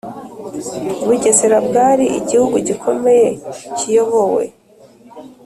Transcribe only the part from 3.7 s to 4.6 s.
kiyobowe